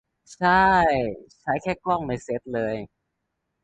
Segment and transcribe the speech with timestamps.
[0.35, 0.91] ช่าย
[1.41, 2.75] ใช้แค่กล้องในเซ็ตเลย